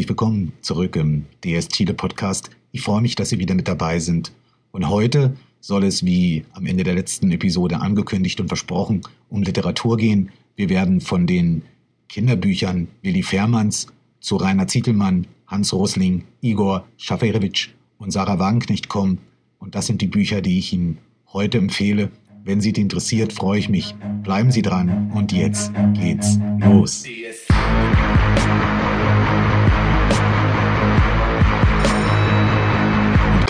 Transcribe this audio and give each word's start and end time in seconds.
herzlich 0.00 0.08
willkommen 0.08 0.52
zurück 0.62 0.96
im 0.96 1.26
DS 1.44 1.68
Chile 1.68 1.92
Podcast. 1.92 2.48
Ich 2.72 2.80
freue 2.80 3.02
mich, 3.02 3.16
dass 3.16 3.28
Sie 3.28 3.38
wieder 3.38 3.54
mit 3.54 3.68
dabei 3.68 3.98
sind. 3.98 4.32
Und 4.70 4.88
heute 4.88 5.36
soll 5.60 5.84
es, 5.84 6.06
wie 6.06 6.46
am 6.52 6.64
Ende 6.64 6.84
der 6.84 6.94
letzten 6.94 7.30
Episode 7.32 7.82
angekündigt 7.82 8.40
und 8.40 8.48
versprochen, 8.48 9.02
um 9.28 9.42
Literatur 9.42 9.98
gehen. 9.98 10.30
Wir 10.56 10.70
werden 10.70 11.02
von 11.02 11.26
den 11.26 11.64
Kinderbüchern 12.08 12.88
Willi 13.02 13.22
Fährmanns 13.22 13.88
zu 14.20 14.36
Rainer 14.36 14.66
Zietelmann, 14.68 15.26
Hans 15.46 15.74
Rosling, 15.74 16.24
Igor 16.40 16.86
Schaferewitsch 16.96 17.68
und 17.98 18.10
Sarah 18.10 18.38
Wagenknecht 18.38 18.88
kommen. 18.88 19.18
Und 19.58 19.74
das 19.74 19.86
sind 19.86 20.00
die 20.00 20.06
Bücher, 20.06 20.40
die 20.40 20.58
ich 20.58 20.72
Ihnen 20.72 20.96
heute 21.30 21.58
empfehle. 21.58 22.10
Wenn 22.42 22.62
Sie 22.62 22.70
interessiert, 22.70 23.34
freue 23.34 23.58
ich 23.58 23.68
mich. 23.68 23.94
Bleiben 24.22 24.50
Sie 24.50 24.62
dran 24.62 25.10
und 25.12 25.30
jetzt 25.32 25.72
geht's 25.92 26.38
los. 26.58 27.04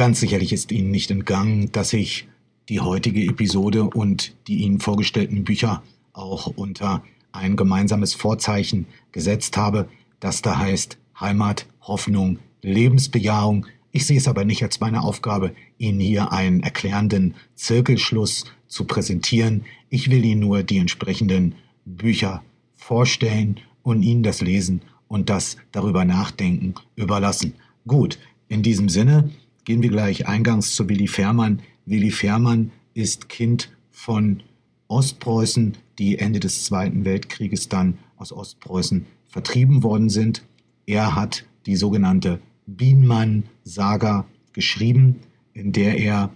Ganz 0.01 0.19
sicherlich 0.19 0.55
ist 0.55 0.73
Ihnen 0.73 0.91
nicht 0.91 1.11
entgangen, 1.11 1.73
dass 1.73 1.93
ich 1.93 2.27
die 2.71 2.81
heutige 2.81 3.23
Episode 3.23 3.85
und 3.85 4.35
die 4.47 4.63
Ihnen 4.63 4.81
vorgestellten 4.81 5.45
Bücher 5.45 5.83
auch 6.15 6.47
unter 6.47 7.05
ein 7.33 7.55
gemeinsames 7.55 8.15
Vorzeichen 8.15 8.87
gesetzt 9.13 9.59
habe, 9.59 9.91
das 10.19 10.41
da 10.41 10.57
heißt 10.59 10.97
Heimat, 11.21 11.67
Hoffnung, 11.83 12.39
Lebensbejahung. 12.63 13.67
Ich 13.93 14.07
sehe 14.07 14.17
es 14.17 14.27
aber 14.27 14.47
nicht 14.47 14.63
als 14.63 14.81
meine 14.81 15.03
Aufgabe, 15.03 15.53
Ihnen 15.77 16.01
hier 16.01 16.33
einen 16.33 16.63
erklärenden 16.63 17.35
Zirkelschluss 17.55 18.47
zu 18.69 18.87
präsentieren. 18.87 19.67
Ich 19.91 20.11
will 20.11 20.25
Ihnen 20.25 20.41
nur 20.41 20.63
die 20.63 20.79
entsprechenden 20.79 21.57
Bücher 21.85 22.43
vorstellen 22.75 23.61
und 23.83 24.03
Ihnen 24.03 24.23
das 24.23 24.41
Lesen 24.41 24.81
und 25.09 25.29
das 25.29 25.59
darüber 25.73 26.07
nachdenken 26.07 26.73
überlassen. 26.97 27.53
Gut, 27.87 28.19
in 28.49 28.63
diesem 28.63 28.89
Sinne 28.89 29.31
gehen 29.71 29.83
wir 29.83 29.91
gleich 29.91 30.27
eingangs 30.27 30.75
zu 30.75 30.89
Willi 30.89 31.07
Fährmann. 31.07 31.63
Willi 31.87 32.11
Fährmann 32.11 32.73
ist 32.93 33.29
Kind 33.29 33.71
von 33.93 34.43
Ostpreußen, 34.89 35.77
die 35.97 36.19
Ende 36.19 36.41
des 36.41 36.65
Zweiten 36.65 37.05
Weltkrieges 37.05 37.69
dann 37.69 37.97
aus 38.17 38.33
Ostpreußen 38.33 39.07
vertrieben 39.29 39.85
worden 39.85 40.09
sind. 40.09 40.43
Er 40.87 41.15
hat 41.15 41.45
die 41.67 41.77
sogenannte 41.77 42.41
Bienmann-Saga 42.67 44.27
geschrieben, 44.53 45.21
in 45.53 45.71
der 45.71 45.99
er 45.99 46.35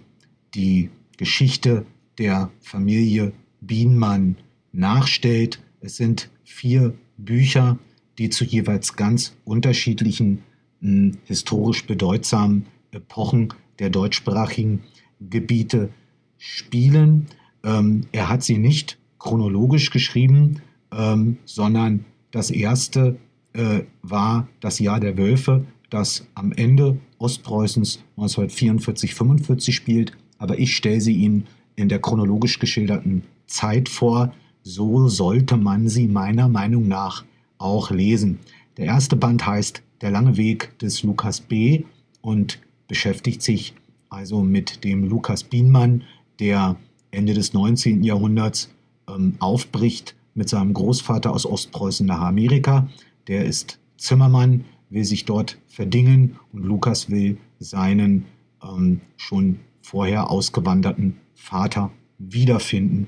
die 0.53 0.89
Geschichte 1.17 1.85
der 2.17 2.49
Familie 2.61 3.33
Bienmann 3.59 4.37
nachstellt. 4.71 5.61
Es 5.81 5.97
sind 5.97 6.29
vier 6.45 6.93
Bücher, 7.17 7.79
die 8.17 8.29
zu 8.29 8.45
jeweils 8.45 8.95
ganz 8.95 9.35
unterschiedlichen 9.43 10.41
hm, 10.79 11.17
historisch 11.25 11.85
bedeutsamen 11.85 12.67
Epochen 12.95 13.53
der 13.79 13.89
deutschsprachigen 13.89 14.83
Gebiete 15.19 15.89
spielen. 16.37 17.27
Ähm, 17.63 18.07
er 18.11 18.29
hat 18.29 18.43
sie 18.43 18.57
nicht 18.57 18.97
chronologisch 19.19 19.89
geschrieben, 19.91 20.61
ähm, 20.91 21.37
sondern 21.45 22.05
das 22.31 22.51
erste 22.51 23.17
äh, 23.53 23.81
war 24.01 24.47
das 24.59 24.79
Jahr 24.79 24.99
der 24.99 25.17
Wölfe, 25.17 25.65
das 25.89 26.27
am 26.35 26.51
Ende 26.51 26.97
Ostpreußens 27.19 28.03
1944-45 28.17 29.71
spielt. 29.71 30.11
Aber 30.37 30.59
ich 30.59 30.75
stelle 30.75 31.01
sie 31.01 31.13
Ihnen 31.13 31.47
in 31.75 31.89
der 31.89 31.99
chronologisch 31.99 32.59
geschilderten 32.59 33.23
Zeit 33.47 33.89
vor. 33.89 34.33
So 34.63 35.07
sollte 35.07 35.57
man 35.57 35.87
sie 35.87 36.07
meiner 36.07 36.49
Meinung 36.49 36.87
nach 36.87 37.23
auch 37.57 37.91
lesen. 37.91 38.39
Der 38.77 38.85
erste 38.85 39.15
Band 39.15 39.45
heißt 39.45 39.81
Der 40.01 40.11
lange 40.11 40.37
Weg 40.37 40.77
des 40.79 41.03
Lukas 41.03 41.39
B. 41.39 41.83
und 42.21 42.59
beschäftigt 42.87 43.41
sich 43.41 43.73
also 44.09 44.41
mit 44.41 44.83
dem 44.83 45.03
Lukas 45.03 45.43
Bienmann, 45.43 46.03
der 46.39 46.77
Ende 47.11 47.33
des 47.33 47.53
19. 47.53 48.03
Jahrhunderts 48.03 48.69
ähm, 49.09 49.35
aufbricht 49.39 50.15
mit 50.33 50.49
seinem 50.49 50.73
Großvater 50.73 51.31
aus 51.31 51.45
Ostpreußen 51.45 52.05
nach 52.05 52.21
Amerika. 52.21 52.87
Der 53.27 53.45
ist 53.45 53.79
Zimmermann, 53.97 54.65
will 54.89 55.05
sich 55.05 55.25
dort 55.25 55.57
verdingen 55.67 56.37
und 56.53 56.63
Lukas 56.63 57.09
will 57.09 57.37
seinen 57.59 58.25
ähm, 58.63 59.01
schon 59.17 59.59
vorher 59.81 60.29
ausgewanderten 60.29 61.17
Vater 61.33 61.91
wiederfinden. 62.17 63.07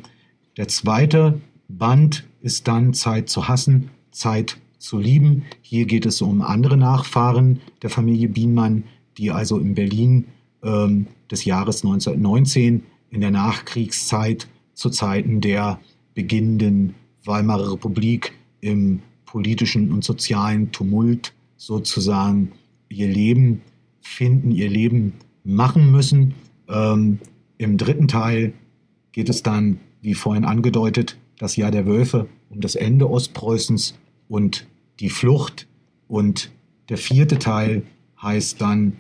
Der 0.57 0.67
zweite 0.67 1.41
Band 1.67 2.25
ist 2.41 2.67
dann 2.67 2.93
Zeit 2.93 3.29
zu 3.29 3.47
hassen, 3.47 3.89
Zeit 4.11 4.57
zu 4.77 4.97
lieben. 4.99 5.43
Hier 5.61 5.85
geht 5.85 6.05
es 6.05 6.21
um 6.21 6.41
andere 6.41 6.77
Nachfahren 6.77 7.59
der 7.81 7.89
Familie 7.89 8.29
Bienmann, 8.29 8.83
die 9.17 9.31
also 9.31 9.57
in 9.57 9.73
Berlin 9.73 10.25
ähm, 10.63 11.07
des 11.31 11.45
Jahres 11.45 11.83
1919 11.83 12.83
in 13.09 13.21
der 13.21 13.31
Nachkriegszeit 13.31 14.47
zu 14.73 14.89
Zeiten 14.89 15.41
der 15.41 15.79
beginnenden 16.13 16.95
Weimarer 17.25 17.73
Republik 17.73 18.33
im 18.61 19.01
politischen 19.25 19.91
und 19.91 20.03
sozialen 20.03 20.71
Tumult 20.71 21.33
sozusagen 21.57 22.51
ihr 22.89 23.07
Leben 23.07 23.61
finden, 24.01 24.51
ihr 24.51 24.69
Leben 24.69 25.13
machen 25.43 25.91
müssen. 25.91 26.33
Ähm, 26.69 27.19
Im 27.57 27.77
dritten 27.77 28.07
Teil 28.07 28.53
geht 29.11 29.29
es 29.29 29.43
dann, 29.43 29.79
wie 30.01 30.13
vorhin 30.13 30.45
angedeutet, 30.45 31.17
das 31.37 31.55
Jahr 31.55 31.71
der 31.71 31.85
Wölfe 31.85 32.27
um 32.49 32.61
das 32.61 32.75
Ende 32.75 33.09
Ostpreußens 33.09 33.95
und 34.29 34.67
die 34.99 35.09
Flucht. 35.09 35.67
Und 36.07 36.51
der 36.89 36.97
vierte 36.97 37.37
Teil 37.37 37.83
heißt 38.21 38.61
dann 38.61 38.93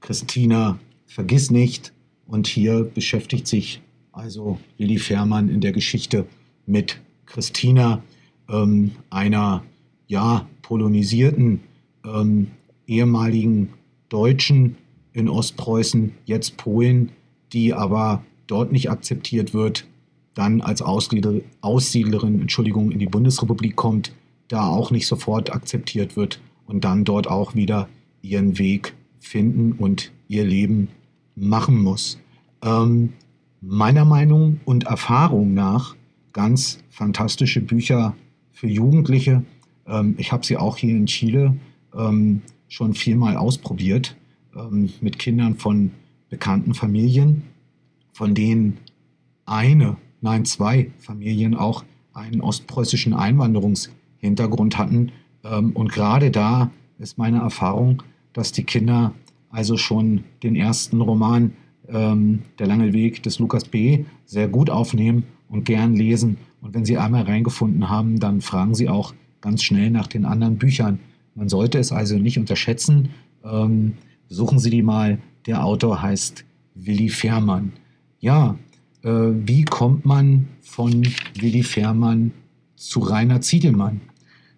Christina, 0.00 0.78
vergiss 1.06 1.50
nicht. 1.50 1.92
Und 2.26 2.46
hier 2.46 2.84
beschäftigt 2.84 3.46
sich 3.46 3.80
also 4.12 4.58
Willi 4.76 4.98
Fährmann 4.98 5.48
in 5.48 5.60
der 5.60 5.72
Geschichte 5.72 6.26
mit 6.66 7.00
Christina, 7.24 8.02
ähm, 8.48 8.92
einer 9.10 9.64
ja, 10.06 10.46
polonisierten 10.62 11.60
ähm, 12.04 12.48
ehemaligen 12.86 13.70
Deutschen 14.08 14.76
in 15.12 15.28
Ostpreußen, 15.28 16.12
jetzt 16.24 16.56
Polen, 16.56 17.10
die 17.52 17.74
aber 17.74 18.24
dort 18.46 18.72
nicht 18.72 18.90
akzeptiert 18.90 19.54
wird, 19.54 19.86
dann 20.34 20.60
als 20.60 20.82
Aussiedler, 20.82 21.40
Aussiedlerin 21.60 22.40
Entschuldigung, 22.40 22.90
in 22.90 22.98
die 22.98 23.06
Bundesrepublik 23.06 23.76
kommt, 23.76 24.12
da 24.48 24.66
auch 24.66 24.90
nicht 24.90 25.06
sofort 25.06 25.52
akzeptiert 25.52 26.16
wird 26.16 26.40
und 26.66 26.84
dann 26.84 27.04
dort 27.04 27.26
auch 27.26 27.54
wieder 27.54 27.88
ihren 28.22 28.58
Weg 28.58 28.94
finden 29.20 29.72
und 29.72 30.12
ihr 30.28 30.44
Leben 30.44 30.88
machen 31.34 31.82
muss. 31.82 32.18
Ähm, 32.62 33.12
meiner 33.60 34.04
Meinung 34.04 34.60
und 34.64 34.84
Erfahrung 34.84 35.54
nach 35.54 35.96
ganz 36.32 36.78
fantastische 36.90 37.60
Bücher 37.60 38.14
für 38.52 38.68
Jugendliche. 38.68 39.42
Ähm, 39.86 40.14
ich 40.18 40.32
habe 40.32 40.44
sie 40.44 40.56
auch 40.56 40.76
hier 40.76 40.94
in 40.94 41.06
Chile 41.06 41.56
ähm, 41.96 42.42
schon 42.68 42.94
viermal 42.94 43.36
ausprobiert 43.36 44.16
ähm, 44.54 44.90
mit 45.00 45.18
Kindern 45.18 45.56
von 45.56 45.90
bekannten 46.28 46.74
Familien, 46.74 47.44
von 48.12 48.34
denen 48.34 48.78
eine, 49.46 49.96
nein 50.20 50.44
zwei 50.44 50.90
Familien 50.98 51.54
auch 51.54 51.84
einen 52.12 52.40
ostpreußischen 52.40 53.14
Einwanderungshintergrund 53.14 54.76
hatten. 54.76 55.12
Ähm, 55.44 55.72
und 55.72 55.90
gerade 55.90 56.30
da 56.30 56.70
ist 56.98 57.16
meine 57.16 57.38
Erfahrung, 57.38 58.02
dass 58.38 58.52
die 58.52 58.62
Kinder 58.62 59.14
also 59.50 59.76
schon 59.76 60.22
den 60.44 60.54
ersten 60.54 61.00
Roman 61.00 61.54
ähm, 61.88 62.42
Der 62.60 62.68
lange 62.68 62.92
Weg 62.92 63.22
des 63.24 63.40
Lukas 63.40 63.64
B. 63.64 64.04
sehr 64.26 64.46
gut 64.46 64.70
aufnehmen 64.70 65.24
und 65.48 65.64
gern 65.64 65.96
lesen. 65.96 66.36
Und 66.60 66.74
wenn 66.74 66.84
Sie 66.84 66.98
einmal 66.98 67.22
reingefunden 67.22 67.88
haben, 67.88 68.20
dann 68.20 68.40
fragen 68.40 68.76
Sie 68.76 68.88
auch 68.88 69.12
ganz 69.40 69.64
schnell 69.64 69.90
nach 69.90 70.06
den 70.06 70.24
anderen 70.24 70.56
Büchern. 70.56 71.00
Man 71.34 71.48
sollte 71.48 71.78
es 71.78 71.90
also 71.90 72.16
nicht 72.16 72.38
unterschätzen. 72.38 73.08
Ähm, 73.44 73.94
suchen 74.28 74.60
Sie 74.60 74.70
die 74.70 74.82
mal. 74.82 75.18
Der 75.46 75.64
Autor 75.64 76.00
heißt 76.00 76.44
Willi 76.76 77.08
Fährmann. 77.08 77.72
Ja, 78.20 78.56
äh, 79.02 79.10
wie 79.10 79.64
kommt 79.64 80.04
man 80.04 80.46
von 80.60 81.04
Willi 81.40 81.64
Fährmann 81.64 82.32
zu 82.76 83.00
Rainer 83.00 83.40
Ziedelmann? 83.40 84.00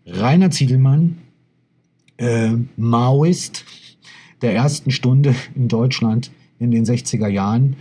Rainer 0.05 0.50
Ziedelmann, 0.50 1.16
äh, 2.20 2.52
Maoist 2.76 3.64
der 4.43 4.55
ersten 4.55 4.90
Stunde 4.90 5.34
in 5.55 5.69
Deutschland 5.69 6.31
in 6.58 6.70
den 6.70 6.84
60er 6.84 7.28
Jahren, 7.28 7.76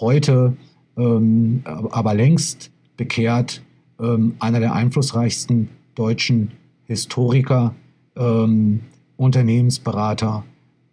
heute 0.00 0.56
ähm, 0.96 1.62
aber 1.64 2.14
längst 2.14 2.70
bekehrt, 2.96 3.62
ähm, 4.00 4.34
einer 4.38 4.60
der 4.60 4.74
einflussreichsten 4.74 5.68
deutschen 5.94 6.52
Historiker, 6.86 7.74
ähm, 8.16 8.80
Unternehmensberater, 9.16 10.44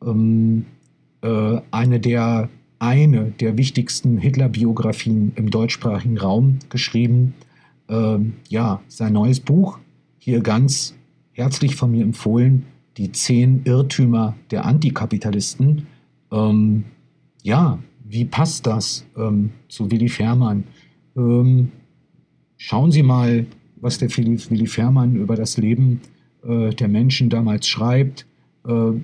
ähm, 0.05 0.65
äh, 1.21 1.59
eine 1.71 1.99
der 1.99 2.49
eine 2.79 3.25
der 3.39 3.59
wichtigsten 3.59 4.17
Hitler-Biografien 4.17 5.33
im 5.35 5.51
deutschsprachigen 5.51 6.17
Raum 6.17 6.57
geschrieben. 6.69 7.35
Ähm, 7.87 8.33
ja, 8.49 8.81
sein 8.87 9.13
neues 9.13 9.39
Buch, 9.39 9.77
hier 10.17 10.41
ganz 10.41 10.95
herzlich 11.31 11.75
von 11.75 11.91
mir 11.91 12.01
empfohlen, 12.01 12.65
die 13.01 13.11
zehn 13.11 13.61
Irrtümer 13.63 14.35
der 14.51 14.65
Antikapitalisten. 14.65 15.87
Ähm, 16.31 16.83
ja, 17.41 17.79
wie 18.07 18.25
passt 18.25 18.67
das 18.67 19.07
ähm, 19.17 19.49
zu 19.69 19.89
Willy 19.89 20.07
Fährmann? 20.07 20.65
Ähm, 21.17 21.71
schauen 22.57 22.91
Sie 22.91 23.01
mal, 23.01 23.47
was 23.77 23.97
der 23.97 24.15
Willy 24.15 24.67
Fährmann 24.67 25.15
über 25.15 25.35
das 25.35 25.57
Leben 25.57 26.01
äh, 26.43 26.69
der 26.69 26.87
Menschen 26.89 27.31
damals 27.31 27.67
schreibt. 27.67 28.27
Äh, 28.67 28.71
äh, 28.71 28.99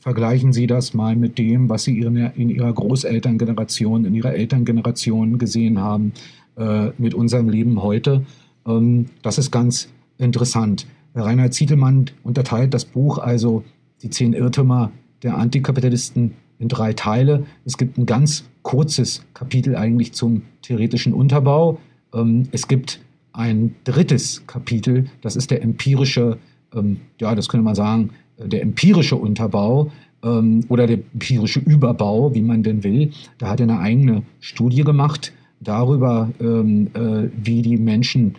vergleichen 0.00 0.54
Sie 0.54 0.66
das 0.66 0.94
mal 0.94 1.14
mit 1.14 1.36
dem, 1.36 1.68
was 1.68 1.84
Sie 1.84 1.98
in 1.98 2.48
Ihrer 2.48 2.72
Großelterngeneration, 2.72 4.06
in 4.06 4.14
Ihrer 4.14 4.32
Elterngeneration 4.32 5.36
gesehen 5.36 5.78
haben, 5.78 6.14
äh, 6.56 6.88
mit 6.96 7.12
unserem 7.12 7.50
Leben 7.50 7.82
heute. 7.82 8.24
Ähm, 8.66 9.06
das 9.20 9.36
ist 9.36 9.50
ganz 9.50 9.90
interessant. 10.16 10.86
Reinhard 11.14 11.54
Zietelmann 11.54 12.06
unterteilt 12.22 12.72
das 12.74 12.84
Buch 12.84 13.18
also 13.18 13.64
die 14.02 14.10
zehn 14.10 14.32
Irrtümer 14.32 14.90
der 15.22 15.36
Antikapitalisten 15.36 16.32
in 16.58 16.68
drei 16.68 16.92
Teile. 16.92 17.44
Es 17.64 17.76
gibt 17.76 17.98
ein 17.98 18.06
ganz 18.06 18.44
kurzes 18.62 19.24
Kapitel 19.34 19.76
eigentlich 19.76 20.12
zum 20.12 20.42
theoretischen 20.62 21.12
Unterbau. 21.12 21.78
Ähm, 22.14 22.44
es 22.52 22.68
gibt 22.68 23.00
ein 23.32 23.74
drittes 23.84 24.46
Kapitel, 24.46 25.06
das 25.20 25.36
ist 25.36 25.50
der 25.50 25.62
empirische, 25.62 26.38
ähm, 26.74 26.98
ja, 27.20 27.34
das 27.34 27.48
könnte 27.48 27.64
man 27.64 27.74
sagen, 27.74 28.10
äh, 28.36 28.48
der 28.48 28.62
empirische 28.62 29.16
Unterbau 29.16 29.90
ähm, 30.22 30.64
oder 30.68 30.86
der 30.86 30.98
empirische 31.12 31.60
Überbau, 31.60 32.34
wie 32.34 32.42
man 32.42 32.62
denn 32.62 32.84
will. 32.84 33.12
Da 33.38 33.48
hat 33.48 33.60
er 33.60 33.64
eine 33.64 33.78
eigene 33.78 34.22
Studie 34.40 34.84
gemacht 34.84 35.32
darüber, 35.60 36.30
äh, 36.40 36.44
wie 36.44 37.62
die 37.62 37.76
Menschen 37.76 38.34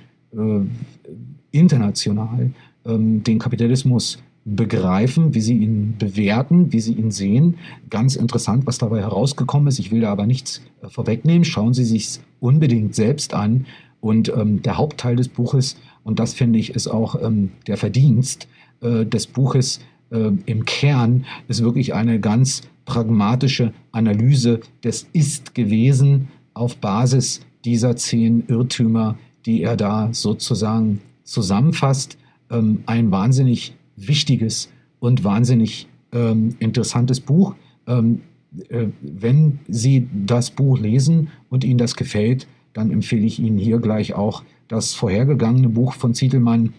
international 1.54 2.52
den 2.86 3.40
Kapitalismus 3.40 4.18
begreifen, 4.46 5.34
wie 5.34 5.42
sie 5.42 5.58
ihn 5.58 5.96
bewerten, 5.98 6.74
wie 6.74 6.80
sie 6.80 6.94
ihn 6.94 7.12
sehen. 7.12 7.56
Ganz 7.90 8.16
interessant, 8.16 8.66
was 8.66 8.78
dabei 8.78 9.00
herausgekommen 9.00 9.68
ist. 9.68 9.80
Ich 9.80 9.92
will 9.92 10.02
da 10.02 10.12
aber 10.12 10.26
nichts 10.26 10.62
äh, 10.82 10.90
vorwegnehmen. 10.90 11.46
Schauen 11.46 11.74
Sie 11.74 11.86
sich 11.86 12.20
unbedingt 12.40 12.96
selbst 12.96 13.34
an. 13.34 13.66
Und 14.02 14.30
ähm, 14.36 14.62
der 14.62 14.78
Hauptteil 14.78 15.16
des 15.16 15.30
Buches, 15.30 15.78
und 16.04 16.20
das 16.20 16.34
finde 16.34 16.60
ich, 16.60 16.72
ist 16.72 16.88
auch 16.88 17.22
ähm, 17.22 17.52
der 17.68 17.78
Verdienst 17.78 18.50
äh, 18.82 19.06
des 19.06 19.28
Buches 19.28 19.80
äh, 20.12 20.32
im 20.46 20.66
Kern, 20.66 21.26
ist 21.48 21.64
wirklich 21.64 21.94
eine 21.94 22.20
ganz 22.20 22.64
pragmatische 22.84 23.72
Analyse 23.94 24.60
des 24.84 25.08
Ist 25.14 25.56
gewesen 25.56 26.28
auf 26.54 26.76
Basis 26.78 27.40
dieser 27.64 27.96
zehn 27.96 28.44
Irrtümer, 28.48 29.18
die 29.46 29.62
er 29.62 29.78
da 29.78 30.10
sozusagen 30.12 31.00
zusammenfasst. 31.24 32.18
Ähm, 32.50 32.84
ein 32.86 33.12
wahnsinnig 33.12 33.76
wichtiges 33.96 34.70
und 35.00 35.24
wahnsinnig 35.24 35.88
ähm, 36.12 36.56
interessantes 36.60 37.20
Buch. 37.20 37.56
Ähm, 37.88 38.22
äh, 38.70 38.88
wenn 39.02 39.60
Sie 39.68 40.08
das 40.14 40.52
Buch 40.52 40.80
lesen 40.80 41.30
und 41.50 41.64
Ihnen 41.64 41.78
das 41.78 41.96
gefällt, 41.96 42.48
dann 42.74 42.92
empfehle 42.92 43.26
ich 43.26 43.40
Ihnen 43.40 43.58
hier 43.58 43.80
gleich 43.80 44.14
auch 44.14 44.44
das 44.68 44.94
vorhergegangene 44.94 45.70
Buch 45.70 45.94
von 45.94 46.14
Zietelmann. 46.14 46.74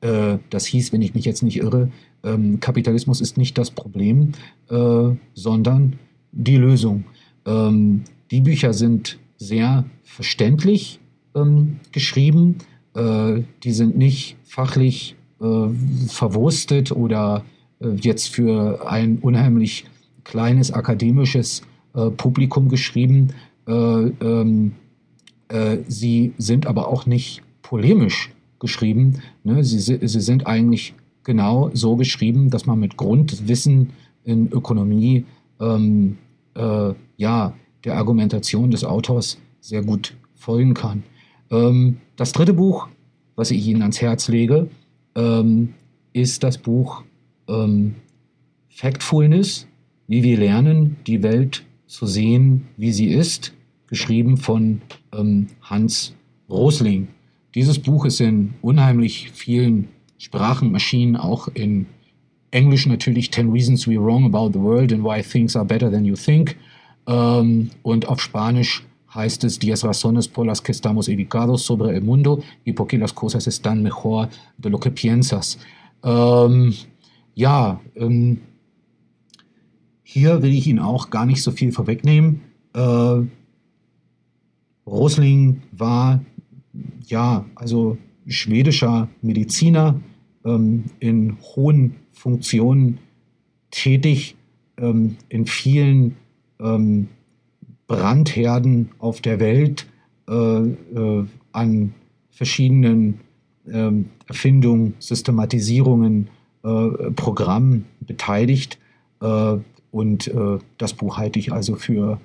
Äh, 0.00 0.38
das 0.50 0.66
hieß, 0.66 0.92
wenn 0.92 1.02
ich 1.02 1.14
mich 1.14 1.24
jetzt 1.24 1.42
nicht 1.42 1.58
irre, 1.58 1.90
ähm, 2.22 2.60
Kapitalismus 2.60 3.20
ist 3.20 3.36
nicht 3.36 3.56
das 3.58 3.70
Problem, 3.70 4.32
äh, 4.68 5.10
sondern 5.34 5.98
die 6.32 6.56
Lösung. 6.56 7.04
Ähm, 7.46 8.04
die 8.30 8.40
Bücher 8.40 8.72
sind 8.72 9.18
sehr 9.36 9.84
verständlich 10.02 11.00
ähm, 11.34 11.80
geschrieben. 11.92 12.56
Äh, 12.94 13.42
die 13.62 13.72
sind 13.72 13.96
nicht 13.96 14.36
fachlich 14.44 15.16
äh, 15.40 15.68
verwurstet 16.08 16.92
oder 16.92 17.44
äh, 17.80 17.90
jetzt 17.90 18.28
für 18.28 18.88
ein 18.90 19.18
unheimlich 19.18 19.84
kleines 20.24 20.72
akademisches 20.72 21.62
äh, 21.94 22.10
Publikum 22.10 22.68
geschrieben. 22.68 23.32
Ähm, 23.66 24.72
sie 25.86 26.32
sind 26.38 26.66
aber 26.66 26.88
auch 26.88 27.06
nicht 27.06 27.42
polemisch 27.62 28.30
geschrieben. 28.58 29.22
Ne? 29.44 29.62
Sie, 29.62 29.78
sie 29.78 30.20
sind 30.20 30.46
eigentlich 30.46 30.94
genau 31.22 31.70
so 31.74 31.96
geschrieben, 31.96 32.50
dass 32.50 32.66
man 32.66 32.80
mit 32.80 32.96
Grundwissen 32.96 33.90
in 34.24 34.50
Ökonomie 34.50 35.24
ähm, 35.60 36.18
äh, 36.54 36.94
ja, 37.16 37.52
der 37.84 37.96
Argumentation 37.96 38.70
des 38.70 38.84
Autors 38.84 39.38
sehr 39.60 39.82
gut 39.82 40.16
folgen 40.34 40.74
kann. 40.74 41.02
Ähm, 41.50 41.98
das 42.20 42.32
dritte 42.32 42.52
Buch, 42.52 42.86
was 43.34 43.50
ich 43.50 43.66
Ihnen 43.66 43.80
ans 43.80 44.02
Herz 44.02 44.28
lege, 44.28 44.68
ähm, 45.14 45.72
ist 46.12 46.42
das 46.42 46.58
Buch 46.58 47.02
ähm, 47.48 47.94
Factfulness, 48.68 49.66
wie 50.06 50.22
wir 50.22 50.36
lernen, 50.36 50.98
die 51.06 51.22
Welt 51.22 51.64
zu 51.86 52.04
sehen, 52.04 52.66
wie 52.76 52.92
sie 52.92 53.06
ist, 53.06 53.54
geschrieben 53.86 54.36
von 54.36 54.82
ähm, 55.14 55.46
Hans 55.62 56.14
Rosling. 56.50 57.08
Dieses 57.54 57.78
Buch 57.78 58.04
ist 58.04 58.20
in 58.20 58.52
unheimlich 58.60 59.30
vielen 59.30 59.88
Sprachen 60.18 60.74
erschienen, 60.74 61.16
auch 61.16 61.48
in 61.48 61.86
Englisch 62.50 62.84
natürlich 62.86 63.32
10 63.32 63.50
Reasons 63.50 63.86
We're 63.86 64.04
Wrong 64.04 64.26
About 64.26 64.50
the 64.52 64.62
World 64.62 64.92
and 64.92 65.02
Why 65.02 65.22
Things 65.22 65.56
Are 65.56 65.64
Better 65.64 65.90
Than 65.90 66.04
You 66.04 66.16
Think. 66.16 66.58
Ähm, 67.06 67.70
und 67.82 68.08
auf 68.08 68.20
Spanisch 68.20 68.84
heißt 69.14 69.44
es 69.44 69.58
Diez 69.58 69.84
razones 69.84 70.28
por 70.28 70.46
las 70.46 70.60
que 70.60 70.72
estamos 70.72 71.08
educados 71.08 71.62
sobre 71.62 71.96
el 71.96 72.02
mundo 72.02 72.42
y 72.64 72.72
por 72.72 72.86
qué 72.86 72.98
las 72.98 73.12
cosas 73.12 73.46
están 73.46 73.82
mejor 73.82 74.28
de 74.58 74.70
lo 74.70 74.78
que 74.78 74.90
piensas. 74.90 75.58
Ähm, 76.02 76.72
ja, 77.34 77.80
ähm, 77.96 78.40
hier 80.02 80.42
will 80.42 80.52
ich 80.52 80.66
Ihnen 80.66 80.80
auch 80.80 81.10
gar 81.10 81.26
nicht 81.26 81.42
so 81.42 81.50
viel 81.50 81.72
vorwegnehmen. 81.72 82.42
Äh, 82.74 83.26
Rosling 84.86 85.62
war 85.72 86.20
ja 87.06 87.44
also 87.54 87.96
schwedischer 88.26 89.08
Mediziner 89.22 90.00
ähm, 90.44 90.84
in 91.00 91.36
hohen 91.40 91.96
Funktionen 92.12 92.98
tätig, 93.70 94.36
ähm, 94.78 95.16
in 95.28 95.46
vielen 95.46 96.16
ähm, 96.60 97.08
Brandherden 97.90 98.90
auf 99.00 99.20
der 99.20 99.40
Welt 99.40 99.88
äh, 100.28 100.32
äh, 100.32 101.26
an 101.50 101.92
verschiedenen 102.30 103.18
äh, 103.66 103.90
Erfindungen, 104.28 104.94
Systematisierungen, 105.00 106.28
äh, 106.62 107.10
Programmen 107.16 107.86
beteiligt. 108.00 108.78
Und 109.90 110.30
das 110.78 110.94
Buch 110.94 111.18
halte 111.18 111.38
ich 111.38 111.52
also 111.52 111.74
für, 111.74 112.18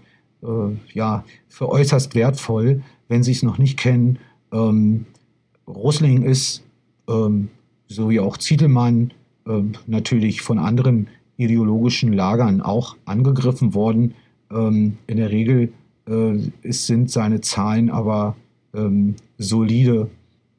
ja, 0.93 1.25
für 1.49 1.67
äußerst 1.67 2.15
wertvoll, 2.15 2.83
wenn 3.09 3.21
Sie 3.21 3.33
es 3.33 3.43
noch 3.43 3.57
nicht 3.57 3.77
kennen. 3.77 4.17
Ähm, 4.53 5.05
Rosling 5.67 6.23
ist, 6.23 6.63
ähm, 7.09 7.49
so 7.89 8.09
wie 8.09 8.21
auch 8.21 8.37
Zietelmann, 8.37 9.11
natürlich 9.87 10.41
von 10.41 10.57
anderen 10.57 11.09
ideologischen 11.35 12.13
Lagern 12.13 12.61
auch 12.61 12.95
angegriffen 13.03 13.73
worden. 13.73 14.13
Ähm, 14.55 14.97
in 15.07 15.17
der 15.17 15.29
Regel 15.29 15.73
äh, 16.07 16.37
ist, 16.61 16.87
sind 16.87 17.11
seine 17.11 17.41
Zahlen 17.41 17.89
aber 17.89 18.35
ähm, 18.73 19.15
solide 19.37 20.09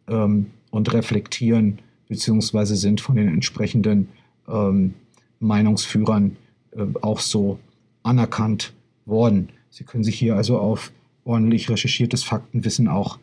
ähm, 0.09 0.47
und 0.71 0.93
reflektieren, 0.93 1.79
beziehungsweise 2.09 2.77
sind 2.77 3.01
von 3.01 3.17
den 3.17 3.29
entsprechenden 3.29 4.09
ähm, 4.49 4.95
Meinungsführern 5.41 6.37
äh, 6.73 6.85
auch 7.01 7.21
so 7.21 7.59
anerkannt 8.03 8.73
worden. 9.07 9.49
Sie 9.71 9.85
können 9.85 10.05
sich 10.05 10.19
hier 10.19 10.37
also 10.37 10.59
auf 10.59 10.93
ordentlich 11.25 11.69
recherchiertes 11.69 12.23
Faktenwissen 12.23 12.89
auch 12.89 13.19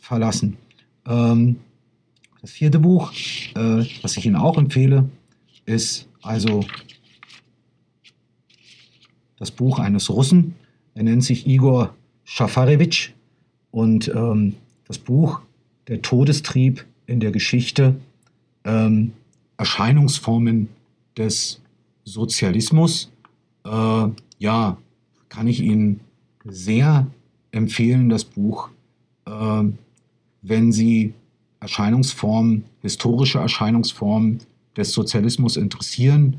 verlassen. 0.00 0.56
Ähm, 1.06 1.56
das 2.40 2.52
vierte 2.52 2.78
Buch, 2.78 3.12
äh, 3.54 3.84
was 4.02 4.16
ich 4.16 4.26
Ihnen 4.26 4.36
auch 4.36 4.58
empfehle, 4.58 5.08
ist 5.66 6.08
also 6.22 6.64
das 9.38 9.50
Buch 9.50 9.78
eines 9.78 10.10
Russen. 10.10 10.54
Er 10.94 11.04
nennt 11.04 11.24
sich 11.24 11.46
Igor 11.46 11.94
Schafarewitsch 12.24 13.12
und 13.70 14.08
ähm, 14.08 14.54
das 14.86 14.98
Buch 14.98 15.40
Der 15.86 16.02
Todestrieb 16.02 16.84
in 17.06 17.20
der 17.20 17.30
Geschichte, 17.30 17.96
ähm, 18.64 19.12
Erscheinungsformen 19.56 20.68
des 21.16 21.60
Sozialismus. 22.04 23.10
Äh, 23.64 24.08
ja, 24.38 24.76
kann 25.28 25.46
ich 25.46 25.60
Ihnen 25.60 26.00
sehr 26.44 27.06
empfehlen, 27.50 28.08
das 28.08 28.24
Buch, 28.24 28.68
äh, 29.26 29.64
wenn 30.42 30.72
Sie 30.72 31.14
Erscheinungsformen, 31.60 32.64
historische 32.82 33.38
Erscheinungsformen 33.38 34.38
des 34.76 34.92
Sozialismus 34.92 35.56
interessieren, 35.56 36.38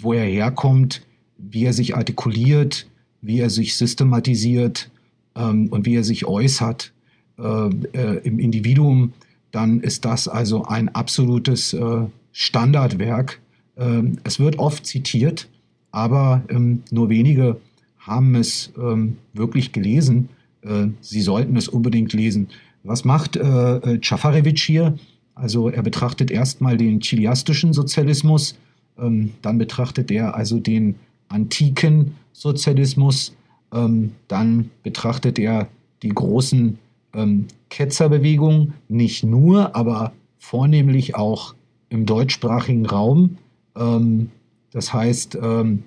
wo 0.00 0.12
er 0.12 0.24
herkommt, 0.24 1.05
wie 1.38 1.64
er 1.64 1.72
sich 1.72 1.96
artikuliert, 1.96 2.86
wie 3.20 3.40
er 3.40 3.50
sich 3.50 3.76
systematisiert 3.76 4.90
ähm, 5.34 5.68
und 5.68 5.86
wie 5.86 5.96
er 5.96 6.04
sich 6.04 6.26
äußert 6.26 6.92
äh, 7.38 7.68
äh, 7.92 8.20
im 8.24 8.38
Individuum, 8.38 9.12
dann 9.50 9.80
ist 9.80 10.04
das 10.04 10.28
also 10.28 10.64
ein 10.64 10.88
absolutes 10.94 11.72
äh, 11.72 12.06
Standardwerk 12.32 13.40
Ähm, 13.78 14.18
es 14.24 14.40
wird 14.40 14.58
oft 14.58 14.86
zitiert, 14.86 15.50
aber 15.90 16.42
ähm, 16.48 16.82
nur 16.90 17.10
wenige 17.10 17.60
haben 17.98 18.34
es 18.34 18.72
ähm, 18.78 19.18
wirklich 19.34 19.72
gelesen. 19.72 20.30
Äh, 20.62 20.88
sie 21.02 21.20
sollten 21.20 21.56
es 21.56 21.68
unbedingt 21.68 22.14
lesen. 22.14 22.48
Was 22.84 23.04
macht 23.04 23.36
äh, 23.36 24.00
Czafarewitsch 24.00 24.64
hier? 24.64 24.98
Also 25.34 25.68
er 25.68 25.82
betrachtet 25.82 26.30
erstmal 26.30 26.78
den 26.78 27.00
chiliastischen 27.00 27.74
Sozialismus, 27.74 28.56
ähm, 28.98 29.32
dann 29.42 29.58
betrachtet 29.58 30.10
er 30.10 30.34
also 30.34 30.58
den 30.58 30.94
antiken 31.28 32.14
Sozialismus, 32.32 33.34
ähm, 33.72 34.12
dann 34.28 34.70
betrachtet 34.82 35.38
er 35.38 35.68
die 36.02 36.10
großen 36.10 36.78
ähm, 37.14 37.46
Ketzerbewegungen, 37.70 38.74
nicht 38.88 39.24
nur, 39.24 39.74
aber 39.74 40.12
vornehmlich 40.38 41.14
auch 41.14 41.54
im 41.88 42.06
deutschsprachigen 42.06 42.86
Raum. 42.86 43.38
Ähm, 43.76 44.30
das 44.70 44.92
heißt, 44.92 45.38
ähm, 45.40 45.82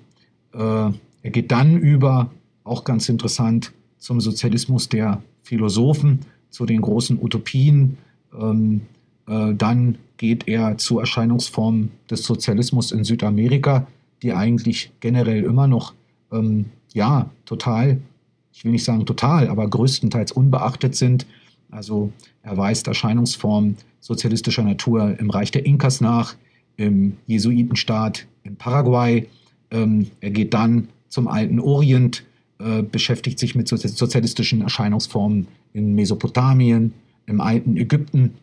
äh, 0.52 0.58
er 1.22 1.30
geht 1.30 1.50
dann 1.50 1.76
über, 1.78 2.30
auch 2.64 2.84
ganz 2.84 3.08
interessant, 3.08 3.72
zum 3.98 4.20
Sozialismus 4.20 4.88
der 4.88 5.22
Philosophen, 5.42 6.20
zu 6.50 6.66
den 6.66 6.80
großen 6.80 7.18
Utopien. 7.22 7.98
Ähm, 8.38 8.82
äh, 9.28 9.54
dann 9.54 9.98
geht 10.16 10.48
er 10.48 10.76
zu 10.78 10.98
Erscheinungsformen 10.98 11.92
des 12.10 12.24
Sozialismus 12.24 12.92
in 12.92 13.04
Südamerika, 13.04 13.86
die 14.22 14.32
eigentlich 14.32 14.92
generell 15.00 15.42
immer 15.44 15.66
noch, 15.66 15.94
ähm, 16.32 16.66
ja, 16.92 17.30
total, 17.44 18.00
ich 18.52 18.64
will 18.64 18.72
nicht 18.72 18.84
sagen 18.84 19.06
total, 19.06 19.48
aber 19.48 19.68
größtenteils 19.68 20.32
unbeachtet 20.32 20.94
sind. 20.94 21.26
Also 21.70 22.12
er 22.42 22.56
weist 22.56 22.86
Erscheinungsformen 22.88 23.76
sozialistischer 24.00 24.62
Natur 24.62 25.18
im 25.18 25.30
Reich 25.30 25.50
der 25.50 25.66
Inkas 25.66 26.00
nach, 26.00 26.34
im 26.76 27.16
Jesuitenstaat 27.26 28.26
in 28.42 28.56
Paraguay. 28.56 29.28
Ähm, 29.70 30.08
er 30.20 30.30
geht 30.30 30.54
dann 30.54 30.88
zum 31.08 31.28
alten 31.28 31.60
Orient, 31.60 32.24
äh, 32.58 32.82
beschäftigt 32.82 33.38
sich 33.38 33.54
mit 33.54 33.68
sozialistischen 33.68 34.62
Erscheinungsformen 34.62 35.46
in 35.72 35.94
Mesopotamien, 35.94 36.92
im 37.26 37.40
alten 37.40 37.76
Ägypten. 37.76 38.34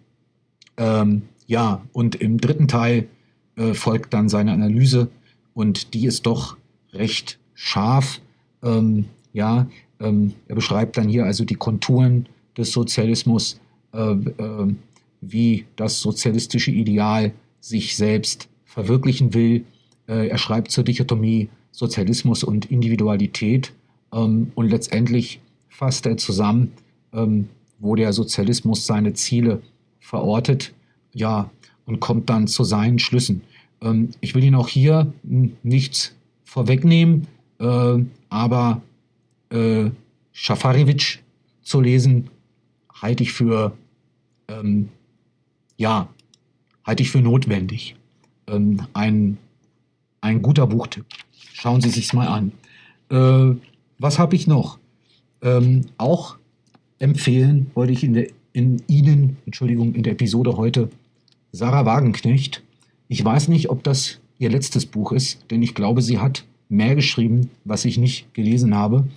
Ähm, 0.78 1.24
ja, 1.48 1.82
und 1.94 2.16
im 2.16 2.40
dritten 2.40 2.68
Teil 2.68 3.08
äh, 3.56 3.74
folgt 3.74 4.14
dann 4.14 4.30
seine 4.30 4.52
Analyse 4.54 5.10
und 5.58 5.96
die 5.96 6.06
ist 6.06 6.28
doch 6.28 6.56
recht 6.94 7.40
scharf. 7.56 8.22
Ähm, 8.62 9.06
ja, 9.34 9.68
ähm, 10.00 10.34
er 10.48 10.54
beschreibt 10.54 10.98
dann 10.98 11.10
hier 11.10 11.26
also 11.26 11.46
die 11.46 11.56
Konturen 11.56 12.28
des 12.56 12.72
Sozialismus, 12.72 13.60
äh, 13.92 14.12
äh, 14.12 14.76
wie 15.22 15.66
das 15.76 16.00
sozialistische 16.00 16.70
Ideal 16.70 17.34
sich 17.60 17.96
selbst 17.96 18.50
verwirklichen 18.66 19.34
will. 19.34 19.66
Äh, 20.08 20.28
er 20.28 20.38
schreibt 20.38 20.70
zur 20.70 20.84
Dichotomie 20.84 21.50
Sozialismus 21.72 22.44
und 22.44 22.70
Individualität 22.70 23.74
ähm, 24.14 24.52
und 24.54 24.70
letztendlich 24.70 25.40
fasst 25.70 26.06
er 26.06 26.18
zusammen, 26.18 26.72
ähm, 27.14 27.50
wo 27.80 27.96
der 27.96 28.14
Sozialismus 28.14 28.86
seine 28.86 29.14
Ziele 29.14 29.64
verortet, 30.00 30.76
ja, 31.14 31.50
und 31.88 32.00
kommt 32.00 32.30
dann 32.30 32.46
zu 32.46 32.64
seinen 32.64 33.00
Schlüssen. 33.00 33.42
Ähm, 33.82 34.10
ich 34.22 34.36
will 34.36 34.44
Ihnen 34.44 34.56
auch 34.56 34.68
hier 34.68 35.14
nichts 35.24 36.16
vorwegnehmen, 36.44 37.28
äh, 37.60 38.04
aber 38.30 38.82
äh, 39.50 39.90
Schafarewitsch 40.32 41.20
zu 41.62 41.82
lesen, 41.82 42.30
halte 43.02 43.24
ich 43.24 43.34
für, 43.34 43.76
ähm, 44.48 44.90
ja, 45.78 46.08
halte 46.86 47.04
ich 47.04 47.12
für 47.12 47.22
notwendig. 47.22 47.96
Ähm, 48.48 48.82
ein, 48.94 49.38
ein 50.22 50.42
guter 50.42 50.68
Buchtipp. 50.68 51.06
Schauen 51.54 51.82
Sie 51.82 51.90
sich's 51.90 52.14
mal 52.14 52.28
an. 52.28 52.52
Äh, 53.10 53.56
was 54.00 54.20
habe 54.20 54.36
ich 54.36 54.48
noch? 54.48 54.78
Ähm, 55.42 55.86
auch 55.98 56.38
empfehlen 57.00 57.72
wollte 57.74 57.94
ich 57.94 58.04
in, 58.04 58.14
der, 58.14 58.28
in 58.54 58.82
Ihnen, 58.88 59.38
Entschuldigung, 59.46 59.94
in 59.94 60.04
der 60.04 60.14
Episode 60.14 60.56
heute 60.58 60.90
Sarah 61.52 61.86
Wagenknecht. 61.86 62.64
Ich 63.08 63.24
weiß 63.24 63.48
nicht, 63.48 63.70
ob 63.70 63.84
das 63.84 64.20
ihr 64.40 64.50
letztes 64.50 64.86
Buch 64.86 65.12
ist, 65.12 65.50
denn 65.50 65.62
ich 65.64 65.74
glaube, 65.74 66.02
sie 66.02 66.20
hat 66.20 66.46
mehr 66.70 66.96
geschrieben, 66.96 67.50
was 67.64 67.86
ich 67.86 67.98
nicht 67.98 68.34
gelesen 68.34 68.76
habe. 68.76 69.08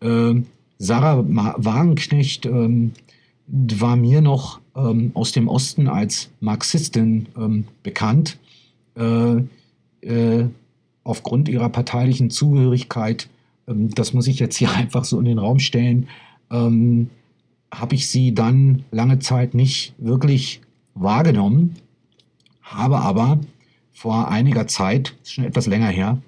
Ähm, 0.00 0.46
Sarah 0.78 1.24
Wagenknecht 1.26 2.46
ähm, 2.46 2.92
war 3.46 3.96
mir 3.96 4.20
noch 4.20 4.60
ähm, 4.76 5.10
aus 5.14 5.32
dem 5.32 5.48
Osten 5.48 5.88
als 5.88 6.30
Marxistin 6.40 7.26
ähm, 7.36 7.64
bekannt. 7.82 8.38
Äh, 8.96 9.42
äh, 10.00 10.48
aufgrund 11.04 11.48
ihrer 11.48 11.68
parteilichen 11.68 12.30
Zugehörigkeit, 12.30 13.28
ähm, 13.66 13.90
das 13.94 14.12
muss 14.12 14.26
ich 14.26 14.38
jetzt 14.38 14.56
hier 14.56 14.72
einfach 14.74 15.04
so 15.04 15.18
in 15.18 15.24
den 15.24 15.38
Raum 15.38 15.58
stellen, 15.58 16.08
ähm, 16.50 17.10
habe 17.72 17.94
ich 17.94 18.08
sie 18.08 18.34
dann 18.34 18.84
lange 18.90 19.18
Zeit 19.18 19.54
nicht 19.54 19.94
wirklich 19.98 20.60
wahrgenommen, 20.94 21.74
habe 22.68 22.98
aber 22.98 23.40
vor 23.92 24.28
einiger 24.28 24.66
Zeit, 24.66 25.16
schon 25.24 25.44
etwas 25.44 25.66
länger 25.66 25.88
her, 25.88 26.22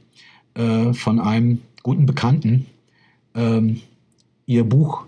äh, 0.54 0.92
von 0.92 1.20
einem 1.20 1.62
guten 1.82 2.06
Bekannten 2.06 2.66
ähm, 3.34 3.80
ihr 4.46 4.64
Buch 4.64 5.04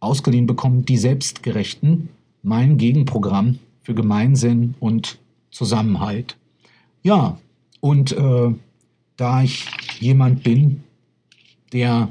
ausgeliehen 0.00 0.46
bekommen, 0.46 0.84
Die 0.84 0.96
Selbstgerechten, 0.96 2.08
mein 2.42 2.78
Gegenprogramm 2.78 3.58
für 3.82 3.94
Gemeinsinn 3.94 4.74
und 4.80 5.18
Zusammenhalt. 5.50 6.36
Ja, 7.02 7.38
und 7.80 8.12
äh, 8.12 8.54
da 9.16 9.42
ich 9.42 9.66
jemand 9.98 10.42
bin, 10.42 10.82
der 11.72 12.08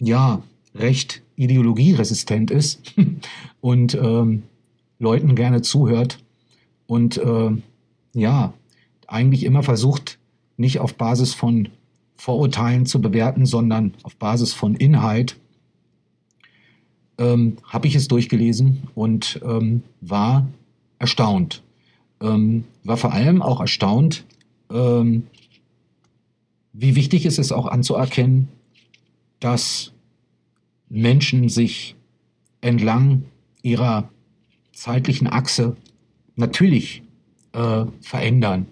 ja 0.00 0.42
recht 0.74 1.22
ideologieresistent 1.36 2.50
ist 2.50 2.94
und 3.60 3.94
ähm, 3.94 4.44
Leuten 4.98 5.34
gerne 5.34 5.62
zuhört 5.62 6.18
und 6.88 7.18
äh, 7.18 7.50
ja, 8.14 8.52
eigentlich 9.06 9.44
immer 9.44 9.62
versucht, 9.62 10.18
nicht 10.56 10.80
auf 10.80 10.96
Basis 10.96 11.34
von 11.34 11.68
Vorurteilen 12.16 12.84
zu 12.84 13.00
bewerten, 13.00 13.46
sondern 13.46 13.94
auf 14.02 14.16
Basis 14.16 14.52
von 14.52 14.74
Inhalt, 14.74 15.36
ähm, 17.18 17.58
habe 17.62 17.86
ich 17.86 17.94
es 17.94 18.08
durchgelesen 18.08 18.88
und 18.94 19.40
ähm, 19.44 19.82
war 20.00 20.48
erstaunt. 20.98 21.62
Ähm, 22.20 22.64
war 22.82 22.96
vor 22.96 23.12
allem 23.12 23.42
auch 23.42 23.60
erstaunt, 23.60 24.24
ähm, 24.70 25.26
wie 26.72 26.96
wichtig 26.96 27.26
es 27.26 27.38
ist 27.38 27.52
auch 27.52 27.66
anzuerkennen, 27.66 28.48
dass 29.40 29.92
Menschen 30.88 31.48
sich 31.48 31.94
entlang 32.60 33.24
ihrer 33.62 34.08
zeitlichen 34.72 35.26
Achse 35.26 35.76
natürlich 36.38 37.02
äh, 37.52 37.84
verändern, 38.00 38.66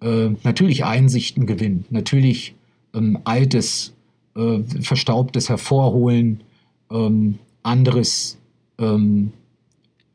äh, 0.00 0.30
natürlich 0.44 0.84
Einsichten 0.84 1.46
gewinnen, 1.46 1.84
natürlich 1.90 2.54
ähm, 2.94 3.18
Altes, 3.24 3.94
äh, 4.36 4.62
Verstaubtes 4.82 5.48
hervorholen, 5.48 6.42
ähm, 6.90 7.38
anderes, 7.62 8.38
ähm, 8.78 9.32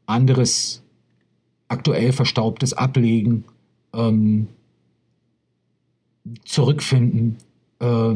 anderes 0.05 0.81
aktuell 1.67 2.13
Verstaubtes 2.13 2.73
ablegen, 2.73 3.45
ähm, 3.93 4.47
zurückfinden 6.43 7.37
äh, 7.79 8.15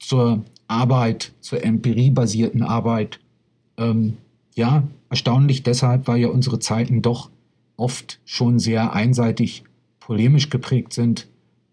zur 0.00 0.44
Arbeit, 0.68 1.32
zur 1.40 1.64
empiriebasierten 1.64 2.62
Arbeit. 2.62 3.20
Ähm, 3.76 4.16
ja, 4.54 4.84
erstaunlich 5.14 5.62
deshalb, 5.62 6.08
weil 6.08 6.22
ja 6.22 6.28
unsere 6.28 6.58
Zeiten 6.58 7.00
doch 7.00 7.30
oft 7.76 8.18
schon 8.24 8.58
sehr 8.58 8.94
einseitig 8.94 9.62
polemisch 10.00 10.50
geprägt 10.50 10.92
sind. 10.92 11.28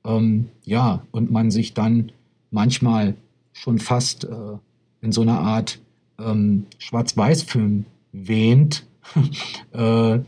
Ähm, 0.05 0.49
ja, 0.63 1.07
und 1.09 1.31
man 1.31 1.49
sich 1.49 1.73
dann 1.73 2.11
manchmal 2.51 3.15
schon 3.51 3.79
fast 3.79 4.25
äh, 4.25 4.57
in 5.01 5.11
so 5.11 5.21
einer 5.21 5.39
Art 5.39 5.81
ähm, 6.19 6.67
Schwarz-Weiß-Film 6.77 7.85
wähnt. 8.11 8.85
äh, 9.71 10.19